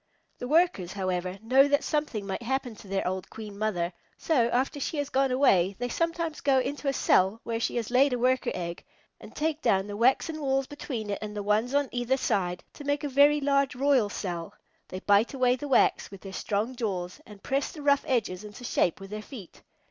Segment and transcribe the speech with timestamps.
[0.39, 4.79] The Workers, however, know that something might happen to their old Queen Mother, so, after
[4.79, 8.17] she has gone away, they sometimes go into a cell where she has laid a
[8.17, 8.83] Worker egg,
[9.19, 12.83] and take down the waxen walls between it and the ones on either side to
[12.83, 14.55] make a very large royal cell.
[14.87, 18.63] They bite away the wax with their strong jaws and press the rough edges into
[18.63, 19.61] shape with their feet.